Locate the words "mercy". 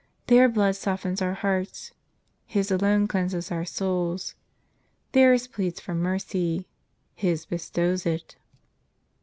5.93-6.65